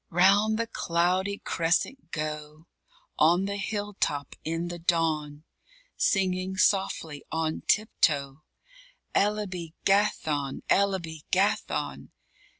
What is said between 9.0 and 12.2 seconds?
"Elaby Gathon! Elaby Gathon!